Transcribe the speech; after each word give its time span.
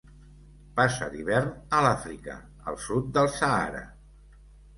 Passa 0.77 1.09
l'hivern 1.11 1.51
a 1.81 1.81
l'Àfrica, 1.89 2.39
al 2.73 2.81
sud 2.87 3.13
del 3.19 3.31
Sàhara. 3.37 3.85